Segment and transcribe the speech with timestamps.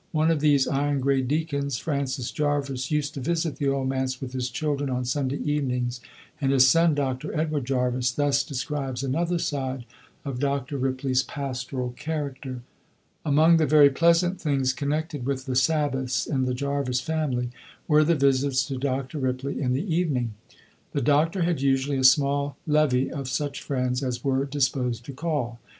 [0.12, 4.34] "One of these "iron gray deacons," Francis Jarvis, used to visit the Old Manse with
[4.34, 6.00] his children on Sunday evenings,
[6.40, 7.36] and his son, Dr.
[7.36, 9.84] Edward Jarvis, thus describes another side
[10.24, 10.78] of Dr.
[10.78, 12.62] Ripley's pastoral character:
[13.24, 17.50] "Among the very pleasant things connected with the Sabbaths in the Jarvis family
[17.88, 19.18] were the visits to Dr.
[19.18, 20.34] Ripley in the evening.
[20.92, 25.58] The doctor had usually a small levee of such friends as were disposed to call.